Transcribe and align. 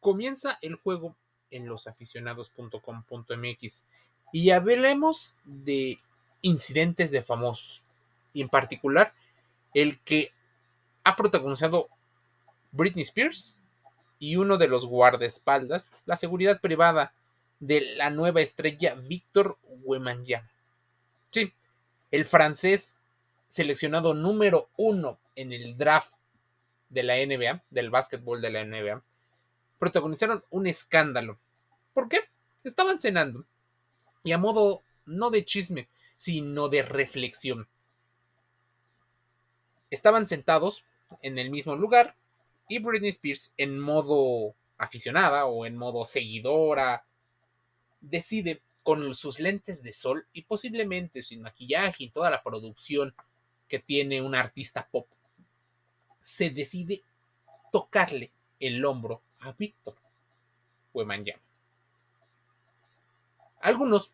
Comienza 0.00 0.58
el 0.62 0.76
juego 0.76 1.16
en 1.50 1.66
losaficionados.com.mx 1.66 3.84
y 4.32 4.50
hablemos 4.50 5.36
de 5.44 5.98
incidentes 6.42 7.10
de 7.10 7.22
famosos 7.22 7.82
y 8.32 8.42
en 8.42 8.48
particular 8.48 9.12
el 9.74 10.00
que 10.00 10.32
ha 11.04 11.16
protagonizado 11.16 11.88
Britney 12.72 13.02
Spears 13.02 13.58
y 14.18 14.36
uno 14.36 14.58
de 14.58 14.68
los 14.68 14.86
guardaespaldas, 14.86 15.94
la 16.04 16.16
seguridad 16.16 16.60
privada 16.60 17.14
de 17.58 17.80
la 17.96 18.10
nueva 18.10 18.40
estrella 18.40 18.94
Víctor 18.94 19.58
Wembanyama. 19.84 20.50
Sí, 21.30 21.52
el 22.10 22.24
francés 22.24 22.98
seleccionado 23.48 24.14
número 24.14 24.68
uno 24.76 25.18
en 25.34 25.52
el 25.52 25.76
draft 25.76 26.12
de 26.88 27.02
la 27.02 27.16
NBA, 27.16 27.64
del 27.70 27.90
básquetbol 27.90 28.40
de 28.40 28.50
la 28.50 28.64
NBA, 28.64 29.02
protagonizaron 29.80 30.44
un 30.50 30.68
escándalo. 30.68 31.40
¿Por 31.94 32.08
qué? 32.08 32.20
Estaban 32.62 33.00
cenando 33.00 33.46
y 34.22 34.32
a 34.32 34.38
modo 34.38 34.82
no 35.06 35.30
de 35.30 35.44
chisme, 35.44 35.88
sino 36.18 36.68
de 36.68 36.82
reflexión. 36.82 37.66
Estaban 39.88 40.26
sentados 40.26 40.84
en 41.22 41.38
el 41.38 41.50
mismo 41.50 41.74
lugar 41.74 42.14
y 42.68 42.78
Britney 42.78 43.08
Spears 43.08 43.52
en 43.56 43.80
modo 43.80 44.54
aficionada 44.76 45.46
o 45.46 45.64
en 45.64 45.76
modo 45.76 46.04
seguidora 46.04 47.04
decide 48.00 48.62
con 48.82 49.14
sus 49.14 49.40
lentes 49.40 49.82
de 49.82 49.94
sol 49.94 50.26
y 50.34 50.42
posiblemente 50.42 51.22
sin 51.22 51.40
maquillaje 51.40 52.04
y 52.04 52.10
toda 52.10 52.30
la 52.30 52.42
producción 52.42 53.14
que 53.66 53.78
tiene 53.78 54.20
un 54.20 54.34
artista 54.34 54.88
pop, 54.90 55.08
se 56.20 56.50
decide 56.50 57.02
tocarle 57.72 58.30
el 58.58 58.84
hombro 58.84 59.22
a 59.40 59.52
Víctor 59.52 59.96
Wembanyama. 60.94 61.42
Algunos 63.60 64.12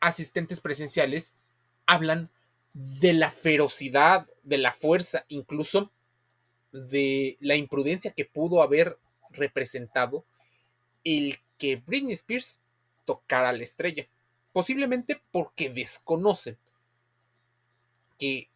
asistentes 0.00 0.60
presenciales 0.60 1.34
hablan 1.86 2.30
de 2.72 3.12
la 3.12 3.30
ferocidad, 3.30 4.28
de 4.42 4.58
la 4.58 4.72
fuerza, 4.72 5.24
incluso 5.28 5.90
de 6.72 7.36
la 7.40 7.54
imprudencia 7.56 8.12
que 8.12 8.24
pudo 8.24 8.62
haber 8.62 8.98
representado 9.30 10.24
el 11.04 11.38
que 11.58 11.76
Britney 11.76 12.14
Spears 12.14 12.60
tocara 13.04 13.52
la 13.52 13.62
estrella. 13.62 14.08
Posiblemente 14.52 15.20
porque 15.30 15.70
desconocen 15.70 16.56
que 18.18 18.48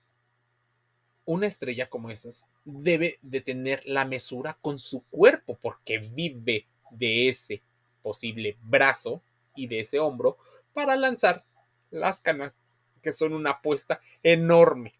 una 1.26 1.46
estrella 1.46 1.90
como 1.90 2.10
estas 2.10 2.46
debe 2.64 3.18
de 3.20 3.40
tener 3.40 3.82
la 3.84 4.04
mesura 4.04 4.56
con 4.62 4.78
su 4.78 5.04
cuerpo 5.04 5.58
porque 5.60 5.98
vive 5.98 6.66
de 6.90 7.28
ese 7.28 7.62
posible 8.02 8.56
brazo 8.62 9.20
y 9.54 9.66
de 9.66 9.80
ese 9.80 9.98
hombro 9.98 10.38
para 10.72 10.96
lanzar 10.96 11.44
las 11.90 12.20
canas 12.20 12.54
que 13.02 13.12
son 13.12 13.34
una 13.34 13.50
apuesta 13.50 14.00
enorme 14.22 14.94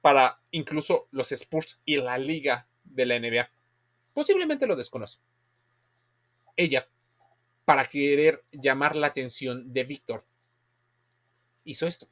para 0.00 0.40
incluso 0.52 1.08
los 1.10 1.32
Spurs 1.32 1.80
y 1.84 1.96
la 1.96 2.16
liga 2.16 2.68
de 2.84 3.06
la 3.06 3.18
NBA. 3.18 3.50
Posiblemente 4.14 4.66
lo 4.66 4.76
desconoce. 4.76 5.18
Ella, 6.54 6.88
para 7.64 7.84
querer 7.84 8.44
llamar 8.52 8.94
la 8.94 9.08
atención 9.08 9.72
de 9.72 9.82
Víctor, 9.82 10.24
hizo 11.64 11.88
esto. 11.88 12.08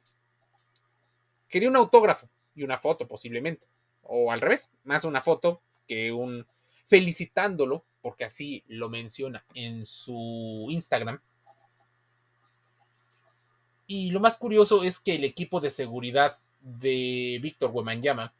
Quería 1.47 1.69
un 1.69 1.77
autógrafo 1.77 2.29
y 2.55 2.63
una 2.63 2.77
foto 2.77 3.07
posiblemente. 3.07 3.67
O 4.01 4.31
al 4.31 4.41
revés, 4.41 4.71
más 4.83 5.03
una 5.03 5.21
foto 5.21 5.61
que 5.87 6.11
un 6.11 6.47
felicitándolo, 6.87 7.83
porque 8.01 8.25
así 8.25 8.63
lo 8.67 8.89
menciona 8.89 9.43
en 9.53 9.85
su 9.85 10.67
Instagram. 10.69 11.19
Y 13.87 14.11
lo 14.11 14.19
más 14.19 14.37
curioso 14.37 14.83
es 14.83 14.99
que 14.99 15.15
el 15.15 15.23
equipo 15.23 15.59
de 15.59 15.69
seguridad 15.69 16.37
de 16.59 17.39
Víctor 17.41 17.71
Wembanyama 17.71 18.33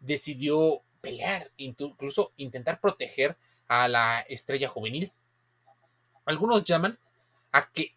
decidió 0.00 0.82
pelear, 1.00 1.50
incluso 1.56 2.32
intentar 2.36 2.80
proteger 2.80 3.36
a 3.68 3.88
la 3.88 4.20
estrella 4.28 4.68
juvenil. 4.68 5.12
Algunos 6.24 6.64
llaman 6.64 6.98
a 7.52 7.70
que 7.70 7.94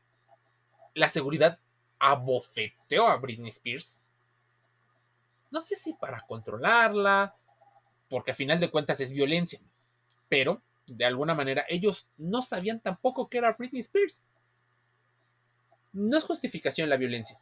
la 0.93 1.09
seguridad 1.09 1.59
abofeteó 1.99 3.07
a 3.07 3.17
Britney 3.17 3.49
Spears 3.49 3.99
no 5.51 5.61
sé 5.61 5.75
si 5.75 5.93
para 5.93 6.21
controlarla, 6.21 7.35
porque 8.09 8.31
a 8.31 8.35
final 8.35 8.59
de 8.59 8.69
cuentas 8.69 8.99
es 8.99 9.11
violencia, 9.11 9.59
pero 10.29 10.61
de 10.87 11.05
alguna 11.05 11.35
manera 11.35 11.65
ellos 11.69 12.07
no 12.17 12.41
sabían 12.41 12.79
tampoco 12.79 13.27
que 13.27 13.37
era 13.37 13.53
Britney 13.53 13.81
Spears. 13.81 14.23
No 15.93 16.17
es 16.17 16.23
justificación 16.23 16.89
la 16.89 16.97
violencia, 16.97 17.39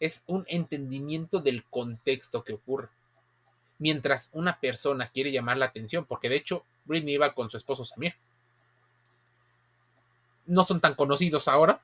es 0.00 0.22
un 0.26 0.44
entendimiento 0.48 1.40
del 1.40 1.64
contexto 1.64 2.44
que 2.44 2.54
ocurre. 2.54 2.88
Mientras 3.78 4.30
una 4.32 4.58
persona 4.58 5.10
quiere 5.10 5.32
llamar 5.32 5.58
la 5.58 5.66
atención, 5.66 6.04
porque 6.06 6.28
de 6.28 6.36
hecho 6.36 6.64
Britney 6.84 7.14
iba 7.14 7.34
con 7.34 7.50
su 7.50 7.56
esposo 7.56 7.84
Samir. 7.84 8.14
No 10.46 10.62
son 10.62 10.80
tan 10.80 10.94
conocidos 10.94 11.48
ahora, 11.48 11.80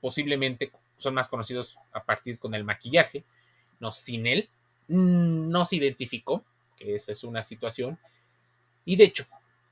posiblemente 0.00 0.72
son 0.96 1.14
más 1.14 1.28
conocidos 1.28 1.78
a 1.92 2.02
partir 2.04 2.38
con 2.38 2.54
el 2.54 2.64
maquillaje, 2.64 3.24
no 3.80 3.92
sin 3.92 4.26
él, 4.26 4.48
no 4.88 5.64
se 5.64 5.76
identificó, 5.76 6.44
que 6.76 6.94
esa 6.94 7.12
es 7.12 7.24
una 7.24 7.42
situación. 7.42 7.98
Y 8.84 8.96
de 8.96 9.04
hecho, 9.04 9.26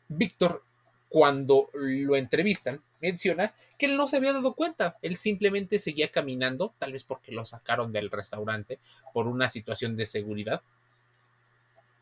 Víctor, 0.09 0.65
cuando 1.09 1.69
lo 1.75 2.17
entrevistan, 2.17 2.83
menciona 3.01 3.55
que 3.79 3.87
él 3.87 3.97
no 3.97 4.07
se 4.07 4.17
había 4.17 4.33
dado 4.33 4.55
cuenta, 4.55 4.97
él 5.03 5.17
simplemente 5.17 5.79
seguía 5.79 6.11
caminando, 6.11 6.75
tal 6.79 6.93
vez 6.93 7.05
porque 7.05 7.33
lo 7.33 7.45
sacaron 7.45 7.93
del 7.93 8.11
restaurante 8.11 8.79
por 9.13 9.27
una 9.27 9.49
situación 9.49 9.97
de 9.97 10.07
seguridad. 10.07 10.63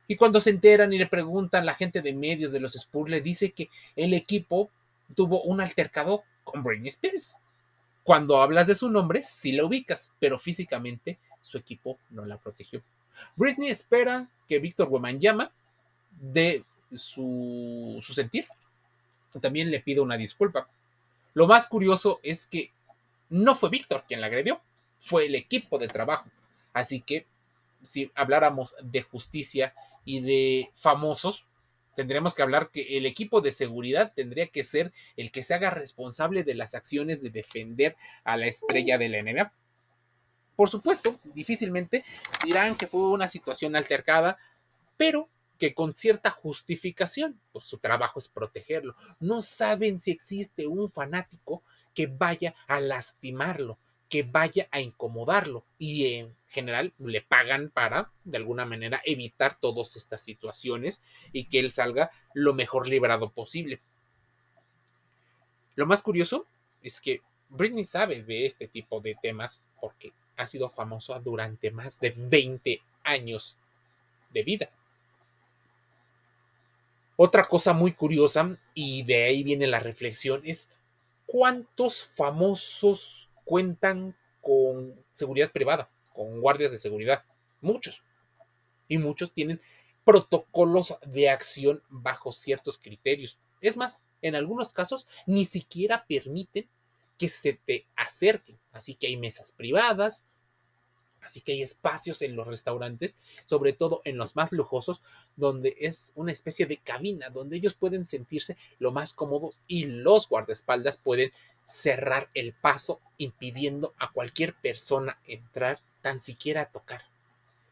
Y 0.07 0.17
cuando 0.17 0.41
se 0.41 0.51
enteran 0.51 0.93
y 0.93 0.99
le 0.99 1.07
preguntan, 1.07 1.65
la 1.65 1.75
gente 1.75 2.03
de 2.03 2.13
medios 2.13 2.53
de 2.53 2.61
los 2.61 2.75
Spurs 2.75 3.11
le 3.11 3.21
dice 3.21 3.53
que 3.53 3.71
el 3.97 4.13
equipo 4.13 4.71
tuvo 5.15 5.43
un 5.43 5.61
altercado 5.61 6.25
con 6.45 6.63
Britney 6.63 6.89
Spears. 6.89 7.37
Cuando 8.03 8.43
hablas 8.43 8.67
de 8.67 8.75
su 8.75 8.91
nombre, 8.91 9.23
sí 9.23 9.53
la 9.53 9.65
ubicas, 9.65 10.13
pero 10.19 10.39
físicamente 10.39 11.19
su 11.41 11.59
equipo 11.59 11.99
no 12.11 12.25
la 12.25 12.39
protegió. 12.39 12.83
Britney 13.37 13.71
espera 13.71 14.29
que 14.49 14.59
Víctor 14.59 14.89
Wembanyama 14.89 15.51
dé 16.21 16.65
su, 16.95 17.99
su 18.01 18.13
sentir. 18.13 18.47
También 19.41 19.71
le 19.71 19.81
pide 19.81 20.01
una 20.01 20.17
disculpa. 20.17 20.69
Lo 21.35 21.47
más 21.47 21.67
curioso 21.67 22.21
es 22.23 22.47
que 22.47 22.73
no 23.29 23.55
fue 23.55 23.71
Víctor 23.71 24.05
quien 24.07 24.21
la 24.21 24.27
agredió, 24.27 24.61
fue 24.99 25.27
el 25.27 25.35
equipo 25.35 25.79
de 25.79 25.89
trabajo. 25.89 26.29
Así 26.73 27.01
que 27.01 27.27
si 27.83 28.11
habláramos 28.15 28.77
de 28.83 29.03
justicia 29.03 29.75
y 30.05 30.21
de 30.21 30.71
famosos, 30.75 31.47
tendremos 31.97 32.35
que 32.35 32.43
hablar 32.43 32.71
que 32.71 32.97
el 32.97 33.07
equipo 33.07 33.41
de 33.41 33.53
seguridad 33.53 34.13
tendría 34.15 34.49
que 34.49 34.65
ser 34.65 34.93
el 35.17 35.31
que 35.31 35.43
se 35.43 35.55
haga 35.55 35.71
responsable 35.71 36.45
de 36.45 36.55
las 36.55 36.75
acciones 36.75 37.23
de 37.23 37.31
defender 37.31 37.97
a 38.25 38.37
la 38.37 38.47
estrella 38.47 38.99
de 38.99 39.09
la 39.09 39.23
NBA. 39.23 39.53
Por 40.61 40.69
supuesto, 40.69 41.19
difícilmente 41.25 42.05
dirán 42.45 42.77
que 42.77 42.87
fue 42.87 43.01
una 43.09 43.29
situación 43.29 43.77
altercada, 43.77 44.37
pero 44.99 45.31
que 45.59 45.73
con 45.73 45.95
cierta 45.95 46.31
justificación, 46.31 47.41
pues 47.51 47.65
su 47.65 47.79
trabajo 47.79 48.19
es 48.19 48.29
protegerlo. 48.29 48.95
No 49.21 49.41
saben 49.41 49.99
si 49.99 50.11
existe 50.11 50.67
un 50.67 50.91
fanático 50.91 51.63
que 51.95 52.09
vaya 52.09 52.55
a 52.67 52.79
lastimarlo, 52.79 53.79
que 54.11 54.23
vaya 54.23 54.69
a 54.71 54.83
incomodarlo 54.83 55.65
y 55.79 56.17
en 56.17 56.37
general 56.49 56.93
le 56.99 57.23
pagan 57.23 57.71
para, 57.71 58.13
de 58.25 58.37
alguna 58.37 58.67
manera, 58.67 59.01
evitar 59.07 59.59
todas 59.59 59.97
estas 59.97 60.21
situaciones 60.21 61.01
y 61.33 61.47
que 61.47 61.59
él 61.59 61.71
salga 61.71 62.11
lo 62.35 62.53
mejor 62.53 62.87
librado 62.87 63.31
posible. 63.31 63.81
Lo 65.75 65.87
más 65.87 66.03
curioso 66.03 66.47
es 66.83 67.01
que 67.01 67.23
Britney 67.49 67.87
sabe 67.87 68.23
de 68.23 68.45
este 68.45 68.69
tipo 68.69 69.01
de 69.01 69.17
temas 69.23 69.63
porque 69.81 70.13
ha 70.41 70.47
sido 70.47 70.71
famoso 70.71 71.19
durante 71.21 71.71
más 71.71 72.01
de 72.01 72.15
20 72.17 72.81
años 73.05 73.57
de 74.31 74.43
vida. 74.43 74.71
Otra 77.17 77.45
cosa 77.45 77.75
muy 77.75 77.93
curiosa, 77.93 78.57
y 78.73 79.03
de 79.03 79.25
ahí 79.25 79.43
viene 79.43 79.67
la 79.67 79.81
reflexión, 79.81 80.41
es 80.45 80.71
cuántos 81.27 82.03
famosos 82.03 83.29
cuentan 83.45 84.17
con 84.41 84.95
seguridad 85.13 85.53
privada, 85.53 85.91
con 86.15 86.41
guardias 86.41 86.73
de 86.73 86.79
seguridad. 86.79 87.23
Muchos. 87.61 88.03
Y 88.89 88.97
muchos 88.97 89.33
tienen 89.33 89.61
protocolos 90.05 90.97
de 91.07 91.29
acción 91.29 91.83
bajo 91.91 92.33
ciertos 92.33 92.79
criterios. 92.79 93.39
Es 93.61 93.77
más, 93.77 94.01
en 94.23 94.35
algunos 94.35 94.73
casos 94.73 95.07
ni 95.27 95.45
siquiera 95.45 96.07
permiten 96.09 96.69
que 97.21 97.29
se 97.29 97.53
te 97.53 97.85
acerquen. 97.97 98.59
Así 98.73 98.95
que 98.95 99.07
hay 99.07 99.19
mesas 99.19 99.53
privadas, 99.53 100.27
Así 101.23 101.43
que 101.43 101.53
hay 101.53 101.63
espacios 101.63 102.23
en 102.23 102.35
los 102.35 102.47
restaurantes, 102.47 103.15
sobre 103.45 103.75
todo 103.75 104.01
en 104.05 104.17
los 104.17 104.37
más 104.37 104.53
lujosos, 104.53 105.03
donde 105.37 105.77
es 105.79 106.13
una 106.15 106.33
especie 106.33 106.65
de 106.65 106.79
cabina, 106.79 107.29
donde 107.29 107.59
ellos 107.59 107.75
pueden 107.75 108.07
sentirse 108.07 108.57
lo 108.79 108.91
más 108.91 109.13
cómodos 109.13 109.61
y 109.67 109.85
los 109.85 110.31
guardaespaldas 110.31 110.97
pueden 110.97 111.31
cerrar 111.63 112.31
el 112.33 112.55
paso, 112.55 113.01
impidiendo 113.19 113.95
a 113.99 114.11
cualquier 114.11 114.55
persona 114.55 115.19
entrar, 115.27 115.79
tan 116.01 116.23
siquiera 116.23 116.63
a 116.63 116.71
tocar. 116.71 117.03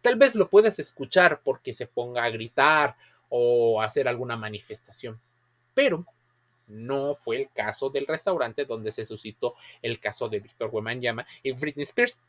Tal 0.03 0.17
vez 0.17 0.35
lo 0.35 0.51
puedas 0.51 0.79
escuchar 0.79 1.41
porque 1.43 1.73
se 1.73 1.87
ponga 1.87 2.25
a 2.25 2.31
gritar 2.31 2.97
o 3.31 3.81
hacer 3.81 4.09
alguna 4.09 4.37
manifestación, 4.37 5.19
pero 5.73 6.05
no 6.69 7.15
fue 7.15 7.37
el 7.43 7.51
caso 7.51 7.91
del 7.91 8.07
restaurante 8.07 8.65
donde 8.65 8.93
se 8.93 9.07
suscitó 9.07 9.55
el 9.83 9.99
caso 9.99 10.29
de 10.29 10.41
Víctor 10.41 10.71
Llama 11.01 11.27
y 11.43 11.53
Britney 11.53 11.83
Spears. 11.83 12.21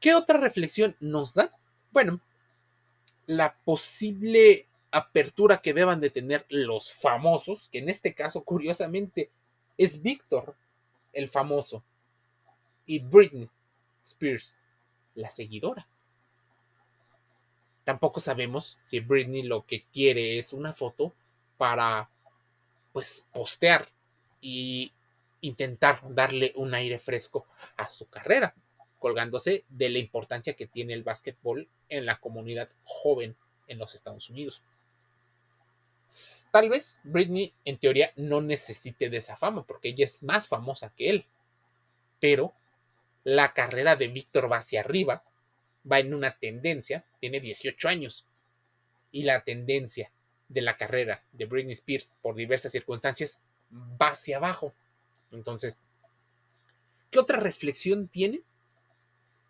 ¿Qué 0.00 0.14
otra 0.14 0.38
reflexión 0.38 0.96
nos 1.00 1.34
da? 1.34 1.52
Bueno, 1.90 2.20
la 3.26 3.54
posible 3.64 4.66
apertura 4.90 5.60
que 5.60 5.74
deban 5.74 6.00
de 6.00 6.10
tener 6.10 6.46
los 6.48 6.92
famosos, 6.92 7.68
que 7.68 7.78
en 7.78 7.88
este 7.88 8.14
caso, 8.14 8.42
curiosamente, 8.42 9.30
es 9.76 10.02
Víctor, 10.02 10.56
el 11.12 11.28
famoso, 11.28 11.84
y 12.86 13.00
Britney 13.00 13.50
Spears, 14.02 14.56
la 15.14 15.30
seguidora. 15.30 15.86
Tampoco 17.84 18.20
sabemos 18.20 18.78
si 18.84 19.00
Britney 19.00 19.42
lo 19.42 19.66
que 19.66 19.84
quiere 19.92 20.38
es 20.38 20.52
una 20.52 20.72
foto 20.72 21.14
para, 21.56 22.10
pues, 22.92 23.24
postear 23.32 23.88
y 24.40 24.92
intentar 25.40 26.00
darle 26.14 26.52
un 26.56 26.74
aire 26.74 26.98
fresco 26.98 27.46
a 27.76 27.88
su 27.90 28.08
carrera 28.08 28.54
colgándose 28.98 29.64
de 29.68 29.90
la 29.90 29.98
importancia 29.98 30.54
que 30.54 30.66
tiene 30.66 30.92
el 30.94 31.04
básquetbol 31.04 31.68
en 31.88 32.06
la 32.06 32.18
comunidad 32.18 32.68
joven 32.84 33.36
en 33.68 33.78
los 33.78 33.94
Estados 33.94 34.28
Unidos. 34.30 34.62
Tal 36.50 36.68
vez 36.70 36.96
Britney 37.04 37.52
en 37.64 37.78
teoría 37.78 38.12
no 38.16 38.40
necesite 38.40 39.10
de 39.10 39.18
esa 39.18 39.36
fama 39.36 39.64
porque 39.64 39.90
ella 39.90 40.04
es 40.04 40.22
más 40.22 40.48
famosa 40.48 40.92
que 40.96 41.10
él, 41.10 41.26
pero 42.18 42.54
la 43.24 43.52
carrera 43.52 43.94
de 43.94 44.08
Víctor 44.08 44.50
va 44.50 44.58
hacia 44.58 44.80
arriba, 44.80 45.22
va 45.90 45.98
en 45.98 46.14
una 46.14 46.38
tendencia, 46.38 47.04
tiene 47.20 47.40
18 47.40 47.88
años, 47.88 48.26
y 49.12 49.24
la 49.24 49.42
tendencia 49.44 50.10
de 50.48 50.62
la 50.62 50.76
carrera 50.76 51.22
de 51.32 51.46
Britney 51.46 51.72
Spears 51.72 52.14
por 52.22 52.34
diversas 52.34 52.72
circunstancias 52.72 53.40
va 53.72 54.08
hacia 54.08 54.38
abajo. 54.38 54.74
Entonces, 55.30 55.78
¿qué 57.10 57.18
otra 57.18 57.38
reflexión 57.38 58.08
tiene? 58.08 58.42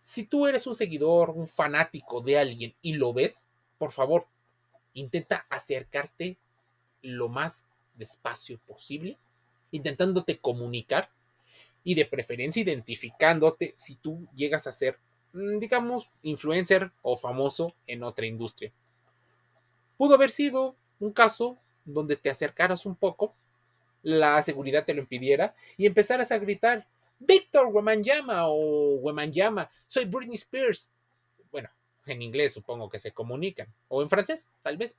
Si 0.00 0.24
tú 0.24 0.46
eres 0.46 0.66
un 0.66 0.74
seguidor, 0.74 1.30
un 1.30 1.48
fanático 1.48 2.20
de 2.20 2.38
alguien 2.38 2.74
y 2.82 2.94
lo 2.94 3.12
ves, 3.12 3.46
por 3.78 3.92
favor, 3.92 4.26
intenta 4.94 5.46
acercarte 5.50 6.36
lo 7.02 7.28
más 7.28 7.66
despacio 7.94 8.58
posible, 8.66 9.18
intentándote 9.70 10.38
comunicar 10.38 11.10
y 11.84 11.94
de 11.94 12.06
preferencia 12.06 12.62
identificándote 12.62 13.74
si 13.76 13.96
tú 13.96 14.28
llegas 14.34 14.66
a 14.66 14.72
ser, 14.72 14.98
mm, 15.32 15.58
digamos, 15.58 16.10
influencer 16.22 16.90
o 17.02 17.16
famoso 17.16 17.74
en 17.86 18.02
otra 18.02 18.26
industria. 18.26 18.72
Pudo 19.96 20.14
haber 20.14 20.30
sido 20.30 20.76
un 21.00 21.12
caso 21.12 21.58
donde 21.84 22.16
te 22.16 22.30
acercaras 22.30 22.86
un 22.86 22.96
poco, 22.96 23.34
la 24.02 24.42
seguridad 24.42 24.84
te 24.84 24.94
lo 24.94 25.00
impidiera 25.00 25.54
y 25.76 25.86
empezaras 25.86 26.32
a 26.32 26.38
gritar, 26.38 26.86
Víctor 27.18 27.66
Wemanyama 27.68 28.48
o 28.48 28.96
Wemanyama, 28.96 29.70
soy 29.86 30.04
Britney 30.04 30.36
Spears. 30.36 30.90
Bueno, 31.50 31.68
en 32.06 32.22
inglés 32.22 32.52
supongo 32.52 32.88
que 32.88 32.98
se 32.98 33.12
comunican, 33.12 33.72
o 33.88 34.02
en 34.02 34.10
francés, 34.10 34.46
tal 34.62 34.76
vez. 34.76 34.96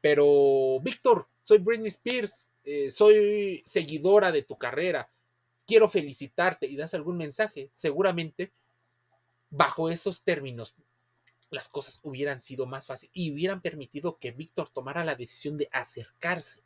Pero, 0.00 0.80
Víctor, 0.80 1.26
soy 1.42 1.58
Britney 1.58 1.88
Spears, 1.88 2.48
eh, 2.64 2.90
soy 2.90 3.62
seguidora 3.64 4.32
de 4.32 4.42
tu 4.42 4.56
carrera, 4.56 5.10
quiero 5.66 5.88
felicitarte 5.88 6.66
y 6.66 6.76
das 6.76 6.94
algún 6.94 7.16
mensaje. 7.16 7.70
Seguramente, 7.74 8.52
bajo 9.50 9.88
esos 9.88 10.22
términos, 10.22 10.74
las 11.54 11.68
cosas 11.68 12.00
hubieran 12.02 12.40
sido 12.40 12.66
más 12.66 12.86
fáciles 12.86 13.10
y 13.14 13.32
hubieran 13.32 13.60
permitido 13.60 14.18
que 14.18 14.32
Víctor 14.32 14.68
tomara 14.68 15.04
la 15.04 15.14
decisión 15.14 15.56
de 15.56 15.68
acercarse 15.72 16.62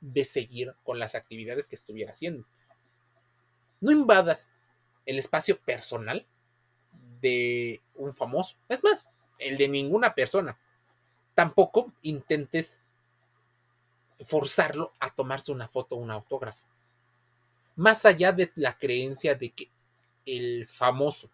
de 0.00 0.24
seguir 0.24 0.74
con 0.84 0.98
las 0.98 1.14
actividades 1.14 1.68
que 1.68 1.76
estuviera 1.76 2.12
haciendo. 2.12 2.46
No 3.80 3.92
invadas 3.92 4.50
el 5.06 5.18
espacio 5.18 5.60
personal 5.60 6.26
de 7.20 7.80
un 7.94 8.14
famoso. 8.14 8.56
Es 8.68 8.84
más, 8.84 9.08
el 9.38 9.56
de 9.56 9.68
ninguna 9.68 10.14
persona. 10.14 10.58
Tampoco 11.34 11.92
intentes 12.02 12.82
forzarlo 14.24 14.92
a 14.98 15.10
tomarse 15.10 15.52
una 15.52 15.68
foto 15.68 15.94
o 15.94 15.98
un 15.98 16.10
autógrafo. 16.10 16.66
Más 17.76 18.04
allá 18.04 18.32
de 18.32 18.50
la 18.56 18.76
creencia 18.76 19.34
de 19.34 19.50
que 19.50 19.70
el 20.26 20.66
famoso 20.66 21.30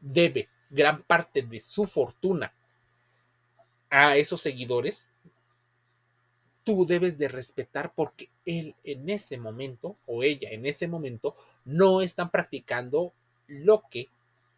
debe 0.00 0.48
gran 0.70 1.02
parte 1.02 1.42
de 1.42 1.60
su 1.60 1.86
fortuna 1.86 2.54
a 3.90 4.16
esos 4.16 4.40
seguidores, 4.40 5.08
tú 6.64 6.86
debes 6.86 7.18
de 7.18 7.28
respetar 7.28 7.92
porque 7.94 8.30
él 8.46 8.74
en 8.84 9.08
ese 9.10 9.36
momento 9.36 9.96
o 10.06 10.22
ella 10.22 10.50
en 10.50 10.64
ese 10.64 10.86
momento 10.86 11.36
no 11.64 12.00
están 12.00 12.30
practicando 12.30 13.12
lo 13.48 13.82
que 13.90 14.08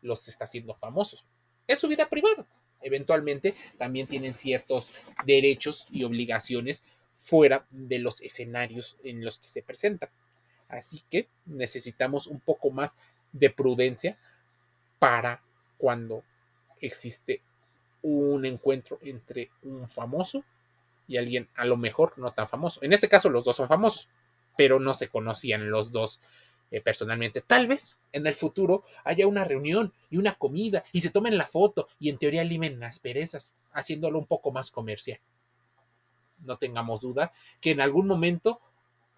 los 0.03 0.29
está 0.29 0.45
haciendo 0.45 0.75
famosos. 0.75 1.25
Es 1.67 1.79
su 1.79 1.89
vida 1.89 2.09
privada. 2.09 2.47
Eventualmente 2.83 3.55
también 3.79 4.07
tienen 4.07 4.35
ciertos 4.35 4.91
derechos 5.25 5.87
y 5.91 6.05
obligaciones 6.05 6.85
fuera 7.17 7.67
de 7.71 8.01
los 8.01 8.21
escenarios 8.21 8.99
en 9.05 9.25
los 9.25 9.39
que 9.39 9.49
se 9.49 9.63
presentan. 9.63 10.11
Así 10.69 11.03
que 11.09 11.29
necesitamos 11.47 12.27
un 12.27 12.41
poco 12.41 12.71
más 12.71 12.97
de 13.33 13.51
prudencia 13.51 14.19
para 14.99 15.43
cuando 15.83 16.23
existe 16.81 17.43
un 18.03 18.47
encuentro 18.47 19.01
entre 19.03 19.51
un 19.65 19.89
famoso 19.89 20.45
y 21.09 21.17
alguien 21.17 21.49
a 21.57 21.65
lo 21.65 21.77
mejor 21.77 22.17
no 22.19 22.31
tan 22.31 22.49
famoso. 22.49 22.79
En 22.85 22.93
este 22.93 23.09
caso 23.09 23.29
los 23.29 23.43
dos 23.43 23.57
son 23.57 23.67
famosos, 23.67 24.09
pero 24.57 24.79
no 24.79 24.95
se 24.95 25.09
conocían 25.09 25.73
los 25.73 25.91
dos 25.91 26.21
eh, 26.71 26.81
personalmente. 26.81 27.41
Tal 27.41 27.67
vez 27.67 27.97
en 28.13 28.25
el 28.29 28.35
futuro 28.35 28.85
haya 29.03 29.27
una 29.27 29.43
reunión 29.43 29.93
y 30.09 30.19
una 30.19 30.35
comida 30.35 30.85
y 30.93 31.01
se 31.01 31.11
tomen 31.11 31.37
la 31.37 31.47
foto 31.47 31.89
y 31.99 32.11
en 32.11 32.19
teoría 32.19 32.45
limen 32.45 32.79
las 32.79 33.01
perezas, 33.01 33.53
haciéndolo 33.73 34.21
un 34.21 34.27
poco 34.27 34.53
más 34.53 34.71
comercial. 34.71 35.19
No 36.45 36.59
tengamos 36.59 37.01
duda 37.01 37.33
que 37.61 37.73
en 37.73 37.81
algún 37.81 38.07
momento 38.07 38.61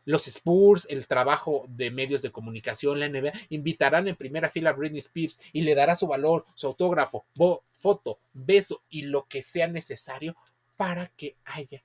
los 0.05 0.29
Spurs, 0.29 0.87
el 0.91 1.07
trabajo 1.07 1.65
de 1.69 1.91
medios 1.91 2.23
de 2.23 2.31
comunicación, 2.31 3.01
la 3.01 3.09
NBA, 3.09 3.33
invitarán 3.49 4.07
en 4.09 4.17
primera 4.17 4.51
fila 4.51 4.71
a 4.71 4.73
Britney 4.75 4.99
Spears 4.99 5.41
y 5.53 5.63
le 5.63 5.75
dará 5.75 5.95
su 5.95 6.07
valor, 6.07 6.45
su 6.55 6.67
autógrafo, 6.67 7.25
foto, 7.73 8.19
beso 8.33 8.83
y 8.91 9.03
lo 9.03 9.27
que 9.27 9.43
sea 9.43 9.67
necesario 9.67 10.37
para 10.77 11.09
que 11.09 11.37
haya 11.45 11.83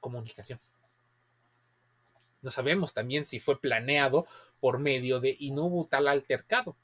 comunicación. 0.00 0.60
No 2.40 2.50
sabemos 2.50 2.92
también 2.92 3.24
si 3.26 3.38
fue 3.38 3.60
planeado 3.60 4.26
por 4.60 4.78
medio 4.78 5.20
de 5.20 5.36
y 5.38 5.50
no 5.50 5.64
hubo 5.64 5.88
altercado, 5.90 6.76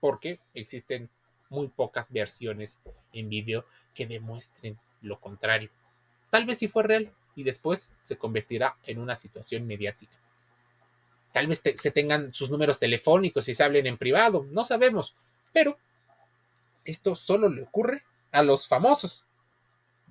porque 0.00 0.40
existen 0.54 1.08
muy 1.48 1.68
pocas 1.68 2.12
versiones 2.12 2.80
en 3.12 3.28
vídeo 3.28 3.64
que 3.94 4.06
demuestren 4.06 4.78
lo 5.00 5.20
contrario. 5.20 5.70
Tal 6.30 6.46
vez 6.46 6.58
sí 6.58 6.68
fue 6.68 6.82
real 6.82 7.12
y 7.34 7.44
después 7.44 7.92
se 8.00 8.16
convertirá 8.16 8.76
en 8.84 8.98
una 8.98 9.16
situación 9.16 9.66
mediática. 9.66 10.12
Tal 11.32 11.46
vez 11.46 11.62
se 11.74 11.90
tengan 11.90 12.34
sus 12.34 12.50
números 12.50 12.78
telefónicos 12.78 13.48
y 13.48 13.54
se 13.54 13.62
hablen 13.62 13.86
en 13.86 13.96
privado, 13.96 14.46
no 14.50 14.64
sabemos, 14.64 15.14
pero 15.52 15.78
esto 16.84 17.14
solo 17.14 17.48
le 17.48 17.62
ocurre 17.62 18.04
a 18.32 18.42
los 18.42 18.68
famosos 18.68 19.24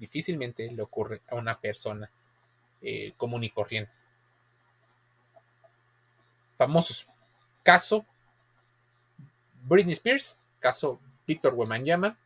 difícilmente 0.01 0.69
le 0.71 0.81
ocurre 0.81 1.21
a 1.29 1.35
una 1.35 1.59
persona 1.59 2.09
eh, 2.81 3.13
común 3.17 3.43
y 3.43 3.51
corriente. 3.51 3.91
Famosos. 6.57 7.07
Caso 7.61 8.03
Britney 9.63 9.93
Spears, 9.93 10.39
caso 10.59 10.99
Víctor 11.27 11.53
Wemanyama, 11.53 12.17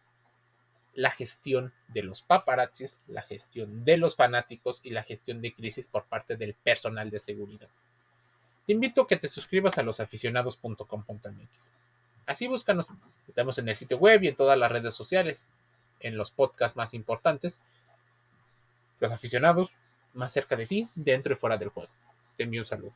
la 0.95 1.11
gestión 1.11 1.73
de 1.89 2.03
los 2.03 2.21
paparazzis, 2.21 2.99
la 3.07 3.21
gestión 3.21 3.83
de 3.83 3.97
los 3.97 4.15
fanáticos 4.15 4.79
y 4.83 4.89
la 4.91 5.03
gestión 5.03 5.41
de 5.41 5.53
crisis 5.53 5.87
por 5.87 6.05
parte 6.05 6.37
del 6.37 6.53
personal 6.53 7.11
de 7.11 7.19
seguridad. 7.19 7.67
Te 8.65 8.73
invito 8.73 9.01
a 9.01 9.07
que 9.07 9.17
te 9.17 9.27
suscribas 9.27 9.77
a 9.77 9.83
losaficionados.com.mx. 9.83 11.73
Así 12.25 12.47
búscanos. 12.47 12.87
Estamos 13.27 13.57
en 13.57 13.69
el 13.69 13.75
sitio 13.75 13.97
web 13.97 14.23
y 14.23 14.29
en 14.29 14.35
todas 14.35 14.57
las 14.57 14.71
redes 14.71 14.93
sociales 14.93 15.47
en 15.99 16.17
los 16.17 16.31
podcasts 16.31 16.77
más 16.77 16.93
importantes, 16.93 17.61
los 18.99 19.11
aficionados 19.11 19.71
más 20.13 20.31
cerca 20.31 20.55
de 20.55 20.65
ti, 20.65 20.89
dentro 20.95 21.33
y 21.33 21.35
fuera 21.35 21.57
del 21.57 21.69
juego. 21.69 21.91
Te 22.37 22.43
envío 22.43 22.61
un 22.61 22.65
saludo. 22.65 22.93